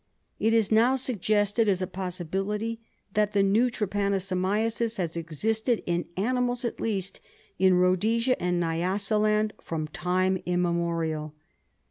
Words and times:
It 0.39 0.51
is 0.55 0.71
now 0.71 0.95
suggested 0.95 1.67
as 1.69 1.79
a 1.79 1.85
possibility 1.85 2.81
that 3.13 3.33
the 3.33 3.43
new 3.43 3.69
trypanosomiasis 3.69 4.97
has 4.97 5.15
existed, 5.15 5.83
in 5.85 6.07
animals 6.17 6.65
at 6.65 6.79
least, 6.79 7.19
in 7.59 7.75
Rhodesia 7.75 8.41
and 8.41 8.59
Nyasaland 8.59 9.51
from 9.61 9.87
time 9.89 10.41
immemorial. 10.47 11.35